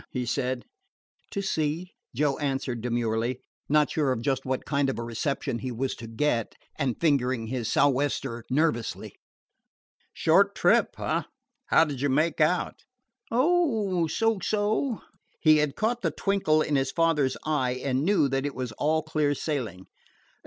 he 0.09 0.25
said. 0.25 0.65
"To 1.29 1.43
sea," 1.43 1.91
Joe 2.15 2.35
answered 2.39 2.81
demurely, 2.81 3.39
not 3.69 3.91
sure 3.91 4.11
of 4.11 4.23
just 4.23 4.45
what 4.47 4.65
kind 4.65 4.89
of 4.89 4.97
a 4.97 5.03
reception 5.03 5.59
he 5.59 5.71
was 5.71 5.93
to 5.97 6.07
get, 6.07 6.55
and 6.75 6.99
fingering 6.99 7.45
his 7.45 7.71
sou'wester 7.71 8.43
nervously. 8.49 9.13
"Short 10.11 10.55
trip, 10.55 10.95
eh? 10.99 11.21
How 11.67 11.85
did 11.85 12.01
you 12.01 12.09
make 12.09 12.41
out?" 12.41 12.81
"Oh, 13.29 14.07
so 14.07 14.39
so." 14.41 15.03
He 15.39 15.57
had 15.57 15.75
caught 15.75 16.01
the 16.01 16.09
twinkle 16.09 16.63
in 16.63 16.75
his 16.77 16.89
father's 16.91 17.37
eye 17.45 17.73
and 17.83 18.01
knew 18.03 18.27
that 18.27 18.47
it 18.47 18.55
was 18.55 18.71
all 18.79 19.03
clear 19.03 19.35
sailing. 19.35 19.85